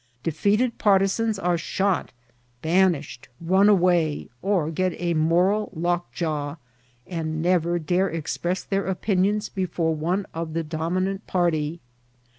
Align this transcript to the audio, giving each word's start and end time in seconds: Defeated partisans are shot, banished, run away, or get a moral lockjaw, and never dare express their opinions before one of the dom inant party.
Defeated 0.23 0.79
partisans 0.79 1.37
are 1.37 1.59
shot, 1.59 2.11
banished, 2.63 3.29
run 3.39 3.69
away, 3.69 4.29
or 4.41 4.71
get 4.71 4.99
a 4.99 5.13
moral 5.13 5.69
lockjaw, 5.75 6.55
and 7.05 7.39
never 7.39 7.77
dare 7.77 8.09
express 8.09 8.63
their 8.63 8.87
opinions 8.87 9.47
before 9.47 9.93
one 9.93 10.25
of 10.33 10.53
the 10.53 10.63
dom 10.63 10.95
inant 10.97 11.27
party. 11.27 11.81